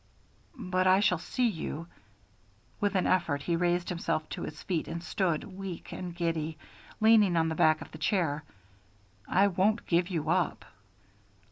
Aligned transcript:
"But 0.57 0.87
I 0.87 0.99
shall 0.99 1.19
see 1.19 1.47
you" 1.47 1.85
With 2.81 2.95
an 2.95 3.05
effort, 3.05 3.43
he 3.43 3.55
raised 3.55 3.89
himself 3.89 4.27
to 4.29 4.41
his 4.41 4.63
feet 4.63 4.87
and 4.87 5.03
stood, 5.03 5.43
weak 5.43 5.91
and 5.91 6.15
giddy, 6.15 6.57
leaning 6.99 7.37
on 7.37 7.49
the 7.49 7.53
back 7.53 7.81
of 7.81 7.91
the 7.91 7.99
chair. 7.99 8.43
"I 9.27 9.45
won't 9.45 9.85
give 9.85 10.07
you 10.09 10.31
up!" 10.31 10.65